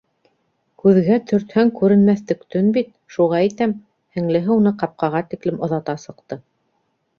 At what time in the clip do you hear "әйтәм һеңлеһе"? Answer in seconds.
3.43-4.53